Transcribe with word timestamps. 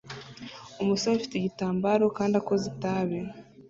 Umusore 0.81 1.15
ufite 1.17 1.35
igitambaro 1.37 2.05
kandi 2.17 2.33
akoze 2.41 2.63
itabi 2.73 3.19